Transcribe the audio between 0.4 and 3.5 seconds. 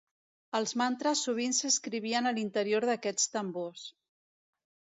Els mantres sovint s'escrivien a l'interior d'aquests